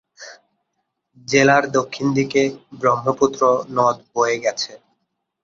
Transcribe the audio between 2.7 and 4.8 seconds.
ব্রহ্মপুত্র নদ বয়ে গেছে।